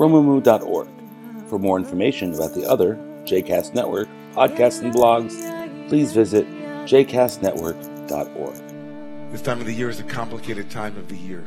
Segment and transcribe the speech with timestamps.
[0.00, 0.88] romemu.org.
[1.48, 5.36] For more information about the other JCast Network podcasts and blogs,
[5.90, 6.46] please visit
[6.86, 9.30] jcastnetwork.org.
[9.30, 11.44] This time of the year is a complicated time of the year.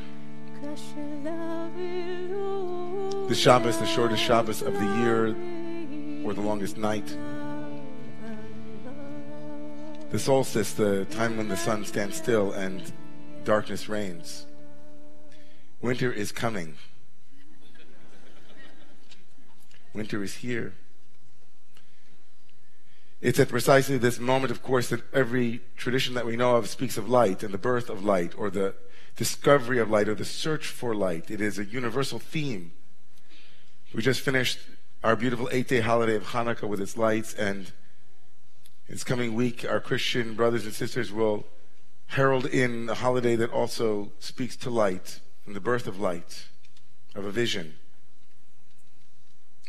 [3.28, 5.30] The Shabbos, the shortest Shabbos of the year,
[6.24, 7.08] or the longest night.
[10.12, 12.94] The solstice, the time when the sun stands still and
[13.46, 14.46] darkness reigns.
[15.82, 16.76] Winter is coming.
[19.94, 20.74] Winter is here.
[23.22, 26.98] It's at precisely this moment, of course, that every tradition that we know of speaks
[26.98, 28.76] of light and the birth of light or the
[29.16, 31.32] discovery of light or the search for light.
[31.32, 32.74] It is a universal theme.
[33.94, 34.60] We just finished
[35.04, 37.72] our beautiful eight day holiday of Hanukkah with its lights, and
[38.90, 41.46] this coming week, our Christian brothers and sisters will
[42.08, 46.48] herald in a holiday that also speaks to light and the birth of light,
[47.16, 47.76] of a vision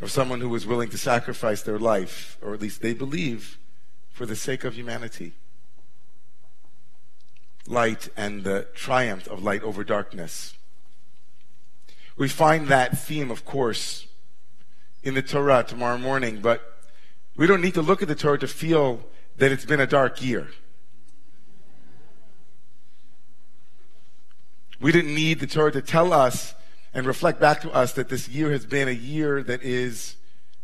[0.04, 3.56] of someone who was willing to sacrifice their life, or at least they believe,
[4.10, 5.32] for the sake of humanity.
[7.66, 10.54] Light and the triumph of light over darkness.
[12.18, 14.06] We find that theme, of course,
[15.02, 16.60] in the Torah tomorrow morning, but
[17.34, 19.00] we don't need to look at the Torah to feel
[19.38, 20.48] that it's been a dark year.
[24.78, 26.54] We didn't need the Torah to tell us
[26.94, 30.14] and reflect back to us that this year has been a year that is,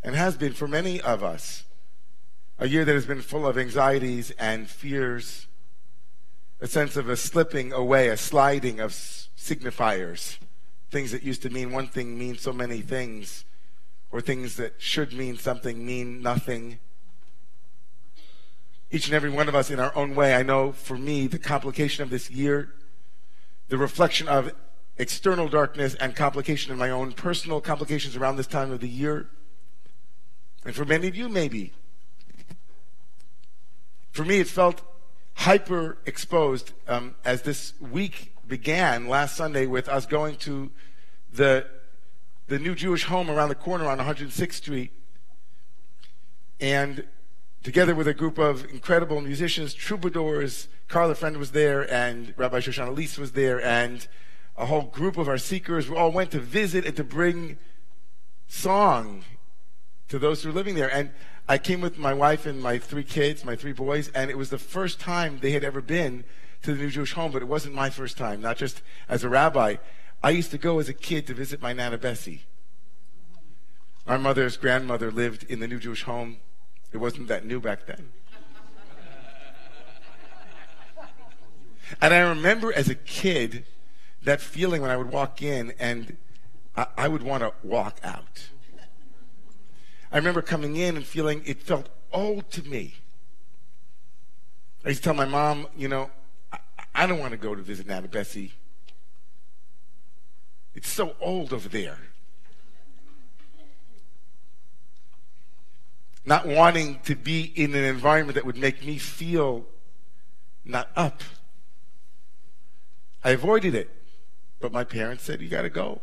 [0.02, 1.64] and has been for many of us,
[2.58, 5.48] a year that has been full of anxieties and fears,
[6.60, 10.38] a sense of a slipping away, a sliding of signifiers.
[10.90, 13.44] Things that used to mean one thing mean so many things,
[14.12, 16.78] or things that should mean something mean nothing.
[18.92, 21.38] Each and every one of us in our own way, I know for me, the
[21.38, 22.72] complication of this year,
[23.68, 24.52] the reflection of
[25.00, 29.30] external darkness and complication in my own personal complications around this time of the year.
[30.64, 31.72] And for many of you, maybe.
[34.12, 34.82] For me, it felt
[35.34, 40.70] hyper exposed um, as this week began last Sunday with us going to
[41.32, 41.66] the,
[42.48, 44.92] the new Jewish home around the corner on 106th Street.
[46.60, 47.06] And
[47.62, 52.94] together with a group of incredible musicians, troubadours, Carla Friend was there, and Rabbi Shoshana
[52.94, 54.06] Leese was there, and
[54.60, 55.88] a whole group of our seekers.
[55.88, 57.56] We all went to visit and to bring
[58.46, 59.24] song
[60.08, 60.92] to those who were living there.
[60.92, 61.12] And
[61.48, 64.50] I came with my wife and my three kids, my three boys, and it was
[64.50, 66.24] the first time they had ever been
[66.62, 69.30] to the New Jewish Home, but it wasn't my first time, not just as a
[69.30, 69.76] rabbi.
[70.22, 72.42] I used to go as a kid to visit my Nana Bessie.
[74.06, 76.36] Our mother's grandmother lived in the New Jewish Home.
[76.92, 78.12] It wasn't that new back then.
[82.02, 83.64] And I remember as a kid,
[84.22, 86.16] that feeling when I would walk in and
[86.76, 88.48] I, I would want to walk out.
[90.12, 92.94] I remember coming in and feeling it felt old to me.
[94.84, 96.10] I used to tell my mom, you know,
[96.52, 96.58] I,
[96.94, 98.52] I don't want to go to visit Nana Bessie.
[100.74, 101.98] It's so old over there.
[106.24, 109.64] Not wanting to be in an environment that would make me feel
[110.64, 111.22] not up.
[113.24, 113.90] I avoided it.
[114.60, 116.02] But my parents said, You got to go.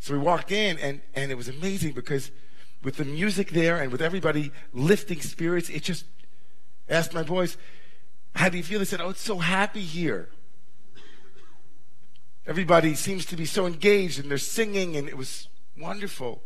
[0.00, 2.32] So we walked in, and, and it was amazing because
[2.82, 6.04] with the music there and with everybody lifting spirits, it just
[6.88, 7.56] asked my boys,
[8.34, 8.80] How do you feel?
[8.80, 10.28] They said, Oh, it's so happy here.
[12.44, 16.42] Everybody seems to be so engaged and they're singing, and it was wonderful.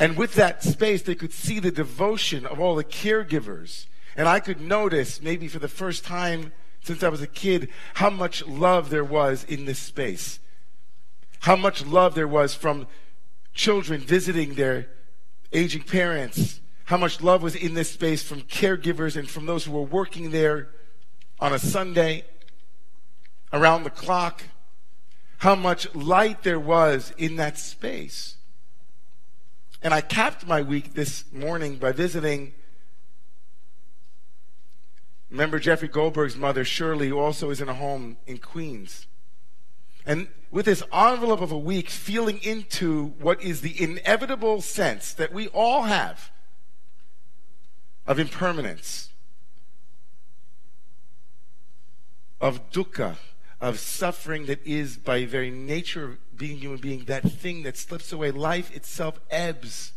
[0.00, 3.86] And with that space, they could see the devotion of all the caregivers.
[4.16, 6.52] And I could notice, maybe for the first time,
[6.82, 10.40] since I was a kid how much love there was in this space.
[11.40, 12.86] How much love there was from
[13.54, 14.88] children visiting their
[15.52, 16.60] aging parents.
[16.86, 20.30] How much love was in this space from caregivers and from those who were working
[20.30, 20.68] there
[21.40, 22.24] on a Sunday,
[23.52, 24.44] around the clock.
[25.38, 28.36] How much light there was in that space.
[29.82, 32.54] And I capped my week this morning by visiting
[35.30, 39.06] Remember Jeffrey Goldberg's mother, Shirley, who also is in a home in Queens.
[40.06, 45.32] And with this envelope of a week, feeling into what is the inevitable sense that
[45.32, 46.30] we all have
[48.06, 49.10] of impermanence,
[52.40, 53.16] of dukkha,
[53.60, 58.10] of suffering that is, by very nature of being human being, that thing that slips
[58.12, 58.30] away.
[58.30, 59.92] Life itself ebbs.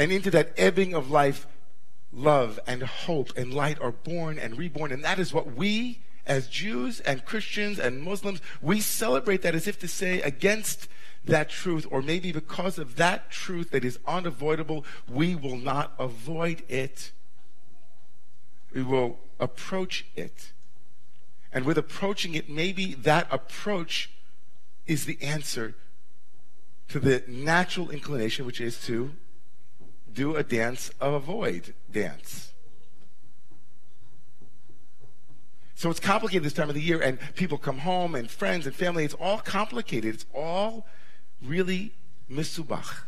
[0.00, 1.46] And into that ebbing of life,
[2.10, 4.92] love and hope and light are born and reborn.
[4.92, 9.68] And that is what we, as Jews and Christians and Muslims, we celebrate that as
[9.68, 10.88] if to say, against
[11.26, 16.62] that truth, or maybe because of that truth that is unavoidable, we will not avoid
[16.66, 17.12] it.
[18.72, 20.52] We will approach it.
[21.52, 24.08] And with approaching it, maybe that approach
[24.86, 25.74] is the answer
[26.88, 29.12] to the natural inclination, which is to
[30.12, 32.52] do a dance of avoid dance.
[35.74, 38.74] So it's complicated this time of the year, and people come home, and friends and
[38.74, 39.02] family.
[39.04, 40.14] It's all complicated.
[40.14, 40.86] It's all
[41.42, 41.94] really
[42.30, 43.04] misubach.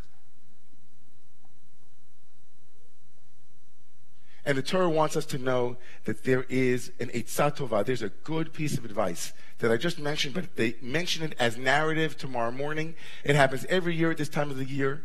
[4.45, 8.53] And the Torah wants us to know that there is an Eitzah there's a good
[8.53, 12.95] piece of advice that I just mentioned, but they mention it as narrative tomorrow morning.
[13.23, 15.03] It happens every year at this time of the year.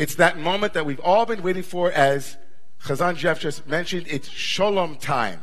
[0.00, 2.38] It's that moment that we've all been waiting for, as
[2.84, 4.06] Chazan Jeff just mentioned.
[4.08, 5.42] It's Shalom time.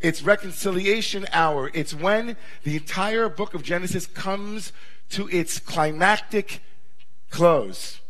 [0.00, 1.72] It's reconciliation hour.
[1.74, 4.72] It's when the entire book of Genesis comes
[5.08, 6.62] to its climactic
[7.30, 8.00] close.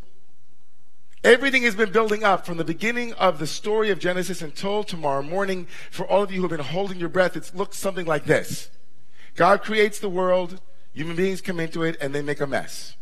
[1.25, 5.23] Everything has been building up from the beginning of the story of Genesis until tomorrow
[5.23, 5.67] morning.
[5.91, 8.69] For all of you who have been holding your breath, it looks something like this
[9.35, 10.61] God creates the world,
[10.93, 12.97] human beings come into it, and they make a mess.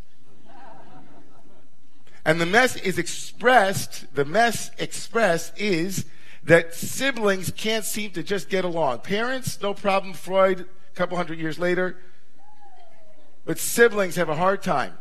[2.29, 6.05] And the mess is expressed, the mess expressed is
[6.45, 8.99] that siblings can't seem to just get along.
[8.99, 10.13] Parents, no problem.
[10.13, 11.97] Freud, a couple hundred years later.
[13.47, 14.99] But siblings have a hard time.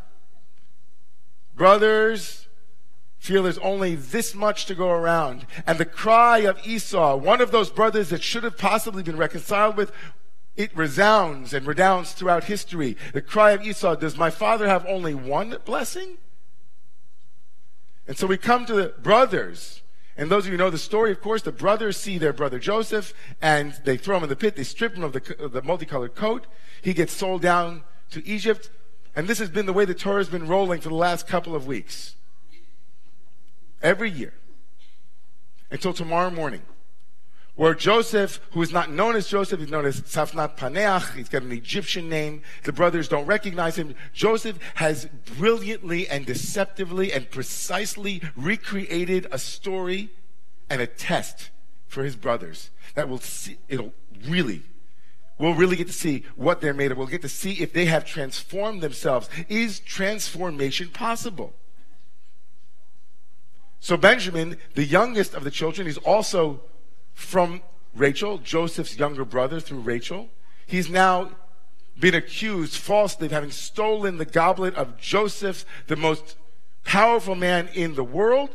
[1.53, 2.47] Brothers,
[3.17, 5.45] feel there's only this much to go around.
[5.65, 9.75] And the cry of Esau, one of those brothers that should have possibly been reconciled
[9.75, 9.91] with,
[10.55, 12.95] it resounds and redounds throughout history.
[13.11, 16.19] The cry of Esau, does my father have only one blessing?
[18.07, 19.81] And so we come to the brothers.
[20.15, 23.13] And those of you know the story, of course, the brothers see their brother Joseph
[23.41, 24.55] and they throw him in the pit.
[24.55, 26.47] They strip him of the, of the multicolored coat.
[26.81, 28.71] He gets sold down to Egypt.
[29.15, 31.55] And this has been the way the Torah has been rolling for the last couple
[31.55, 32.15] of weeks
[33.81, 34.33] every year
[35.69, 36.61] until tomorrow morning,
[37.57, 41.41] where Joseph, who is not known as Joseph, he's known as Safnat Paneach, he's got
[41.41, 43.93] an Egyptian name, the brothers don't recognize him.
[44.13, 45.07] Joseph has
[45.37, 50.11] brilliantly and deceptively and precisely recreated a story
[50.69, 51.49] and a test
[51.87, 53.93] for his brothers that will see, it'll
[54.25, 54.63] really
[55.39, 56.97] We'll really get to see what they're made of.
[56.97, 59.29] We'll get to see if they have transformed themselves.
[59.47, 61.53] Is transformation possible?
[63.79, 66.61] So Benjamin, the youngest of the children, is also
[67.17, 67.63] from
[67.95, 70.29] Rachel, Joseph's younger brother through Rachel.
[70.67, 71.31] He's now
[71.99, 76.37] been accused falsely of having stolen the goblet of Joseph, the most
[76.83, 78.51] powerful man in the world.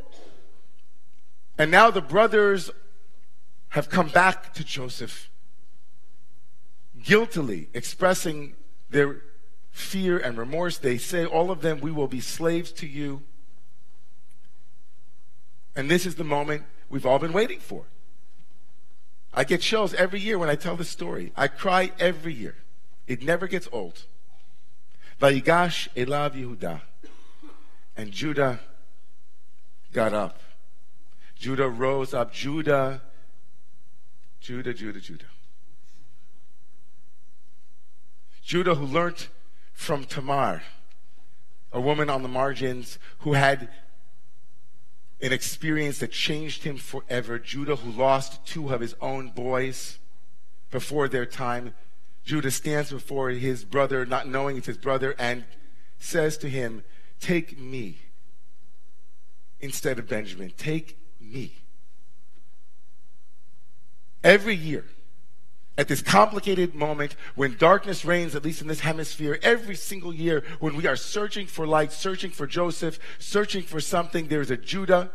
[1.58, 2.70] And now the brothers
[3.70, 5.28] have come back to Joseph,
[7.02, 8.54] guiltily expressing
[8.90, 9.22] their
[9.72, 10.78] fear and remorse.
[10.78, 13.22] They say, all of them, we will be slaves to you.
[15.74, 17.86] And this is the moment we've all been waiting for.
[19.34, 21.32] I get chills every year when I tell this story.
[21.36, 22.56] I cry every year.
[23.06, 24.04] It never gets old.
[25.20, 26.80] Vayigash Elav Yehuda.
[27.96, 28.60] And Judah
[29.92, 30.40] got up.
[31.36, 32.32] Judah rose up.
[32.32, 33.02] Judah,
[34.40, 35.24] Judah, Judah, Judah.
[38.42, 39.28] Judah, who learned
[39.72, 40.62] from Tamar,
[41.72, 43.68] a woman on the margins who had
[45.22, 47.38] an experience that changed him forever.
[47.38, 49.98] Judah, who lost two of his own boys
[50.70, 51.74] before their time.
[52.24, 55.44] Judah stands before his brother, not knowing it's his brother, and
[55.98, 56.82] says to him,
[57.20, 57.98] Take me
[59.60, 60.52] instead of Benjamin.
[60.56, 61.54] Take me.
[64.24, 64.84] Every year,
[65.78, 70.44] at this complicated moment when darkness reigns, at least in this hemisphere, every single year
[70.60, 75.10] when we are searching for light, searching for Joseph, searching for something, there's a Judah,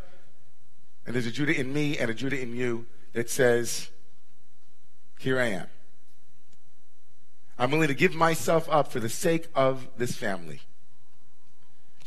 [1.06, 3.88] and there's a Judah in me and a Judah in you that says,
[5.18, 5.66] Here I am.
[7.58, 10.60] I'm willing to give myself up for the sake of this family.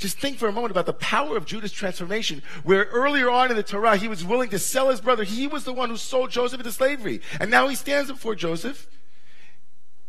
[0.02, 3.56] Just think for a moment about the power of Judah's transformation, where earlier on in
[3.56, 5.24] the Torah, he was willing to sell his brother.
[5.24, 7.22] He was the one who sold Joseph into slavery.
[7.40, 8.88] And now he stands before Joseph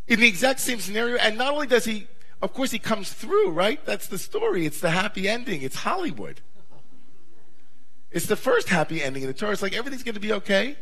[0.08, 1.18] in the exact same scenario.
[1.18, 2.06] And not only does he,
[2.40, 3.84] of course, he comes through, right?
[3.84, 4.64] That's the story.
[4.64, 5.61] It's the happy ending.
[5.61, 6.40] It's Hollywood.
[8.11, 9.52] It's the first happy ending in the Torah.
[9.52, 10.76] It's like everything's going to be okay.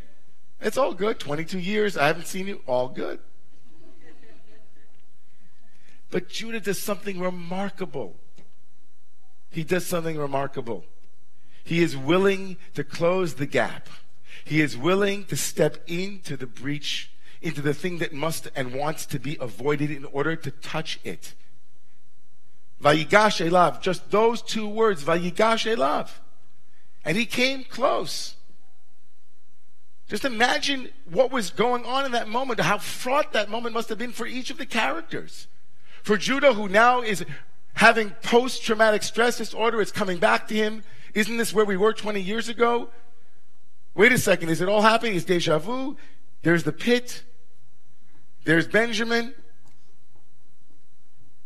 [0.60, 1.18] It's all good.
[1.18, 1.96] 22 years.
[1.96, 2.62] I haven't seen you.
[2.68, 3.18] All good.
[6.12, 8.14] But Judah does something remarkable
[9.50, 10.84] he does something remarkable.
[11.64, 13.88] He is willing to close the gap.
[14.44, 17.10] He is willing to step into the breach,
[17.42, 21.34] into the thing that must and wants to be avoided in order to touch it.
[22.82, 26.10] Vayigash elav, just those two words, Vayigash elav.
[27.04, 28.36] And he came close.
[30.08, 33.98] Just imagine what was going on in that moment, how fraught that moment must have
[33.98, 35.46] been for each of the characters.
[36.02, 37.24] For Judah, who now is
[37.80, 39.80] having post traumatic stress disorder.
[39.80, 40.82] It's coming back to him.
[41.14, 42.90] Isn't this where we were 20 years ago?
[43.94, 44.50] Wait a second.
[44.50, 45.14] Is it all happening?
[45.14, 45.96] Is deja vu?
[46.42, 47.22] There's the pit.
[48.44, 49.34] There's Benjamin.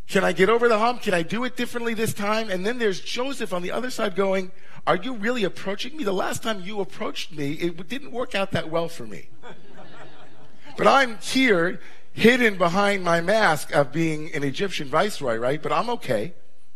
[0.09, 1.03] Can I get over the hump?
[1.03, 2.51] Can I do it differently this time?
[2.51, 4.51] And then there's Joseph on the other side going,
[4.89, 6.03] Are you really approaching me?
[6.03, 9.29] The last time you approached me, it didn't work out that well for me.
[10.77, 11.79] but I'm here
[12.15, 15.61] hidden behind my mask of being an Egyptian viceroy, right?
[15.61, 16.33] But I'm okay.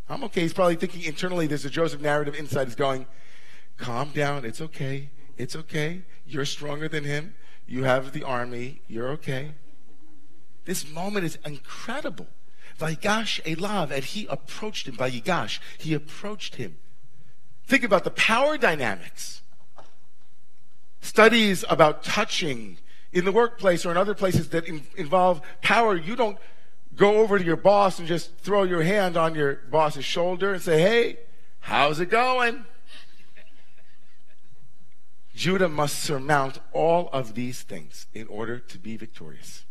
[0.07, 0.41] I'm okay.
[0.41, 2.67] He's probably thinking internally there's a Joseph narrative inside.
[2.67, 3.07] He's going,
[3.77, 4.45] calm down.
[4.45, 5.09] It's okay.
[5.37, 6.03] It's okay.
[6.27, 7.35] You're stronger than him.
[7.65, 8.81] You have the army.
[8.87, 9.53] You're okay.
[10.65, 12.27] This moment is incredible.
[12.77, 14.95] Vayigash Elav, and he approached him.
[14.95, 16.77] Vayigash, he approached him.
[17.65, 19.41] Think about the power dynamics.
[21.01, 22.77] Studies about touching
[23.11, 26.37] in the workplace or in other places that in, involve power, you don't
[26.95, 30.61] go over to your boss and just throw your hand on your boss's shoulder and
[30.61, 31.17] say, hey,
[31.61, 32.65] how's it going?
[35.33, 39.63] Judah must surmount all of these things in order to be victorious.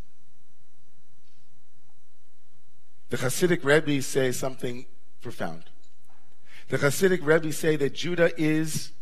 [3.11, 4.87] The Hasidic Rebbe say something
[5.21, 5.64] profound.
[6.68, 8.92] The Hasidic Rebbe say that Judah is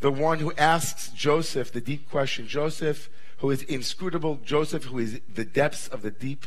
[0.00, 5.20] the one who asks Joseph the deep question Joseph, who is inscrutable, Joseph, who is
[5.32, 6.46] the depths of the deep.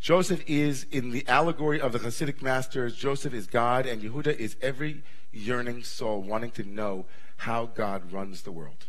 [0.00, 4.56] Joseph is in the allegory of the Hasidic masters, Joseph is God, and Yehuda is
[4.62, 7.04] every yearning soul wanting to know
[7.38, 8.86] how God runs the world.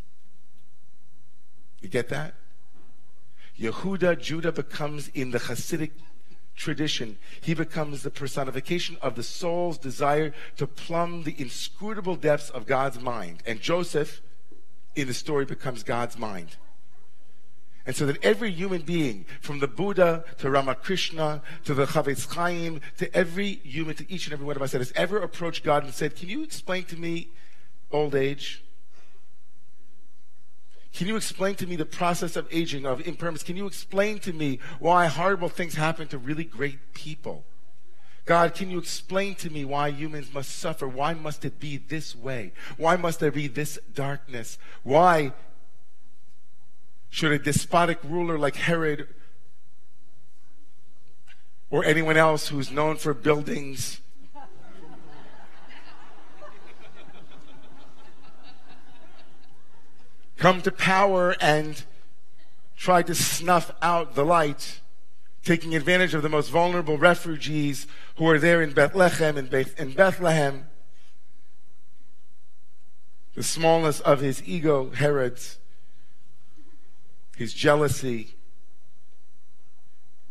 [1.82, 2.36] You get that?
[3.60, 5.92] Yehuda, Judah becomes in the Hasidic
[6.56, 12.66] tradition, he becomes the personification of the soul's desire to plumb the inscrutable depths of
[12.66, 13.42] God's mind.
[13.46, 14.22] And Joseph,
[14.96, 16.58] in the story, becomes God's mind.
[17.86, 22.80] And so that every human being, from the Buddha to Ramakrishna to the Chafetz Chaim,
[22.98, 25.84] to every human, to each and every one of us that has ever approached God
[25.84, 27.30] and said, Can you explain to me
[27.92, 28.64] old age?
[30.94, 33.44] Can you explain to me the process of aging, of impermanence?
[33.44, 37.46] Can you explain to me why horrible things happen to really great people?
[38.26, 40.88] God, can you explain to me why humans must suffer?
[40.88, 42.54] Why must it be this way?
[42.78, 44.58] Why must there be this darkness?
[44.84, 45.34] Why
[47.10, 49.08] should a despotic ruler like Herod
[51.70, 54.02] or anyone else who's known for buildings
[60.42, 61.84] come to power and
[62.76, 64.82] try to snuff out the light,
[65.46, 69.92] taking advantage of the most vulnerable refugees who are there in Bethlehem and Beth- in
[69.92, 70.66] Bethlehem.
[73.36, 75.60] The smallness of his ego, Herod's,
[77.38, 78.34] his jealousy.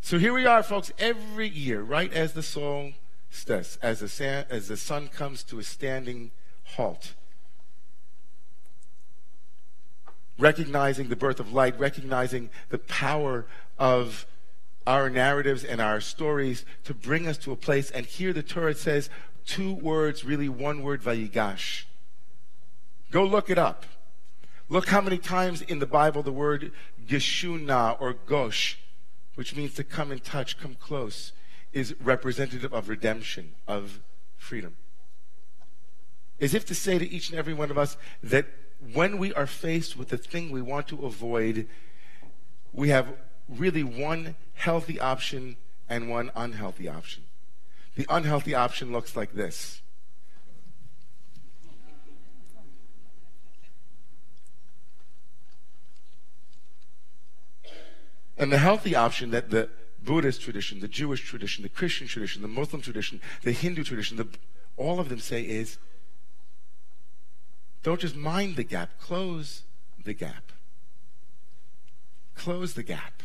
[0.01, 2.95] So here we are, folks, every year, right as the song
[3.31, 6.33] says, as the, as the sun comes to a standing
[6.75, 7.15] halt
[10.39, 13.47] recognizing the birth of light, recognizing the power
[13.79, 14.27] of
[14.87, 17.91] our narratives and our stories to bring us to a place.
[17.91, 19.11] And here the Torah says
[19.45, 21.85] two words, really one word, vayigash.
[23.11, 23.85] Go look it up.
[24.69, 26.73] Look how many times in the Bible the word
[27.07, 28.79] geshuna or gosh,
[29.35, 31.33] which means to come in touch, come close,
[31.73, 34.01] is representative of redemption, of
[34.37, 34.77] freedom.
[36.41, 38.47] As if to say to each and every one of us that
[38.93, 41.69] when we are faced with the thing we want to avoid,
[42.73, 43.09] we have
[43.49, 45.57] really one healthy option
[45.89, 47.25] and one unhealthy option.
[47.97, 49.83] The unhealthy option looks like this.
[58.39, 59.69] And the healthy option that the
[60.03, 64.29] Buddhist tradition, the Jewish tradition, the Christian tradition, the Muslim tradition, the Hindu tradition, the,
[64.79, 65.77] all of them say is
[67.83, 69.63] don't just mind the gap, close
[70.05, 70.53] the gap.
[72.35, 73.23] Close the gap.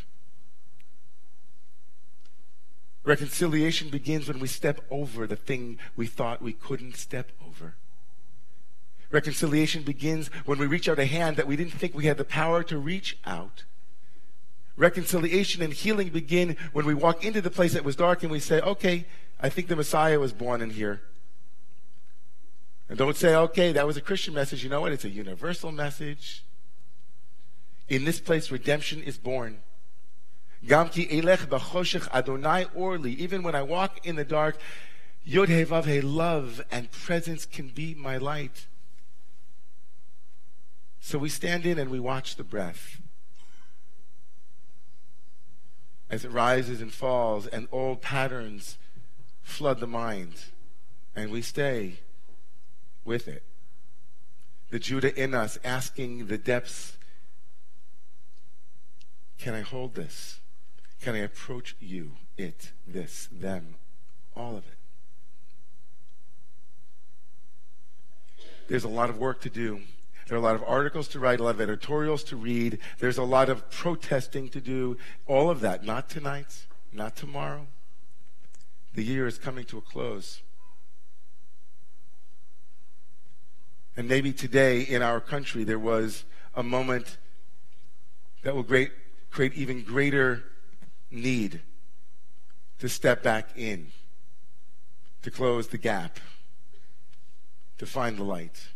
[3.03, 7.75] Reconciliation begins when we step over the thing we thought we couldn't step over.
[9.11, 12.25] Reconciliation begins when we reach out a hand that we didn't think we had the
[12.25, 13.63] power to reach out.
[14.75, 18.39] Reconciliation and healing begin when we walk into the place that was dark and we
[18.39, 19.05] say, okay,
[19.39, 21.01] I think the Messiah was born in here.
[22.87, 24.63] And don't say, okay, that was a Christian message.
[24.63, 24.91] You know what?
[24.91, 26.43] It's a universal message.
[27.87, 29.59] In this place, redemption is born.
[30.65, 33.13] Gamki elech Adonai orli.
[33.13, 34.57] Even when I walk in the dark,
[35.23, 38.67] Yod He love and presence can be my light.
[40.99, 43.01] So we stand in and we watch the breath
[46.09, 48.77] as it rises and falls, and old patterns
[49.41, 50.33] flood the mind,
[51.15, 51.99] and we stay
[53.05, 53.43] with it.
[54.71, 56.97] The Judah in us asking the depths
[59.37, 60.39] Can I hold this?
[61.01, 63.75] Can I approach you, it, this, them,
[64.35, 64.73] all of it?
[68.67, 69.81] There's a lot of work to do.
[70.27, 72.79] There are a lot of articles to write, a lot of editorials to read.
[72.97, 74.97] There's a lot of protesting to do.
[75.27, 75.83] All of that.
[75.83, 77.67] Not tonight, not tomorrow.
[78.95, 80.41] The year is coming to a close.
[83.97, 87.17] And maybe today in our country there was a moment
[88.43, 88.91] that will great,
[89.31, 90.43] create even greater
[91.09, 91.61] need
[92.79, 93.87] to step back in,
[95.21, 96.19] to close the gap,
[97.77, 98.67] to find the light.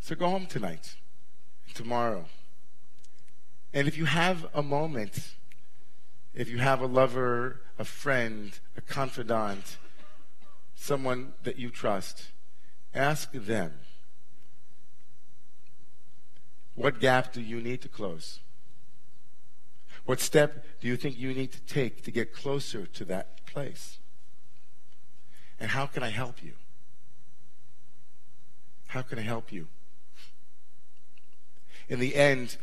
[0.00, 0.94] So go home tonight,
[1.74, 2.26] tomorrow.
[3.74, 5.34] And if you have a moment,
[6.34, 9.76] if you have a lover, a friend, a confidant,
[10.74, 12.28] someone that you trust,
[12.94, 13.72] ask them
[16.74, 18.40] what gap do you need to close?
[20.04, 23.98] What step do you think you need to take to get closer to that place?
[25.60, 26.52] And how can I help you?
[28.86, 29.66] How can I help you?
[31.88, 32.56] in the end,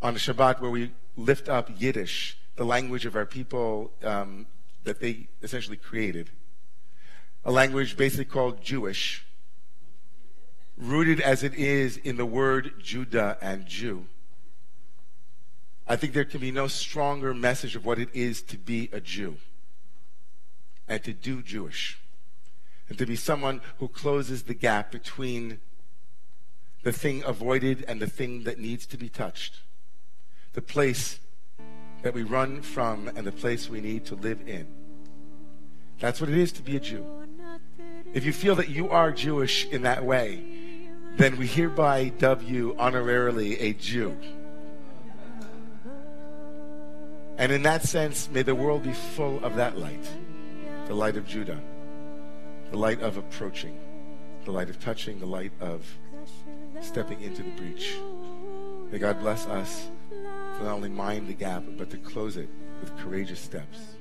[0.00, 4.46] on a Shabbat where we lift up Yiddish, the language of our people um,
[4.84, 6.30] that they essentially created,
[7.44, 9.24] a language basically called Jewish,
[10.76, 14.06] rooted as it is in the word Judah and Jew.
[15.86, 19.00] I think there can be no stronger message of what it is to be a
[19.00, 19.36] Jew
[20.88, 21.98] and to do Jewish
[22.88, 25.60] and to be someone who closes the gap between
[26.82, 29.60] the thing avoided and the thing that needs to be touched,
[30.52, 31.20] the place
[32.02, 34.66] that we run from and the place we need to live in.
[36.00, 37.06] That's what it is to be a Jew.
[38.12, 40.42] If you feel that you are Jewish in that way,
[41.16, 44.16] then we hereby dub you honorarily a Jew.
[47.38, 50.06] And in that sense, may the world be full of that light
[50.86, 51.60] the light of Judah,
[52.70, 53.78] the light of approaching,
[54.44, 55.86] the light of touching, the light of
[56.80, 57.94] stepping into the breach.
[58.90, 62.48] May God bless us to not only mind the gap, but to close it
[62.80, 63.96] with courageous steps.